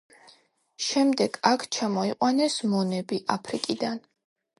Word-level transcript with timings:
შემდეგ 0.85 1.37
აქ 1.49 1.65
ჩამოიყვანეს 1.75 2.55
მონები 2.71 3.21
აფრიკიდან. 3.35 4.01